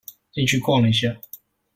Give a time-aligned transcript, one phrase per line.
[0.33, 1.15] 進去逛了一下